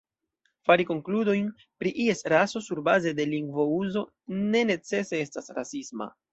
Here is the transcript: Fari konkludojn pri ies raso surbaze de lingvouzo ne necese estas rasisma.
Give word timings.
Fari 0.69 0.85
konkludojn 0.91 1.51
pri 1.83 1.91
ies 2.07 2.25
raso 2.35 2.63
surbaze 2.69 3.13
de 3.21 3.29
lingvouzo 3.35 4.05
ne 4.51 4.67
necese 4.73 5.25
estas 5.29 5.57
rasisma. 5.63 6.13